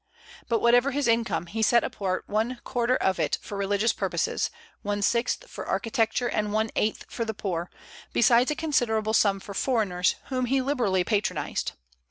[0.49, 4.49] But whatever his income, he set apart one quarter of it for religious purposes,
[4.81, 7.69] one sixth for architecture, and one eighth for the poor,
[8.11, 11.73] besides a considerable sum for foreigners, whom he liberally patronized.